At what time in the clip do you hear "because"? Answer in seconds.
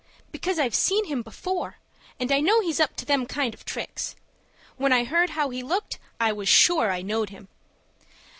0.31-0.57